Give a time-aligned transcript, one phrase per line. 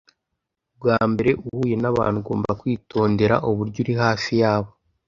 [0.73, 4.69] Ubwa mbere uhuye nabantu ugomba kwitondera uburyo uri hafi yabo